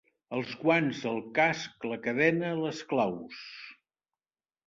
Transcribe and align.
Els 0.35 0.53
guants 0.61 1.01
el 1.09 1.19
casc 1.39 1.85
la 1.91 1.99
cadena 2.07 2.49
les 2.63 2.81
claus. 2.93 3.45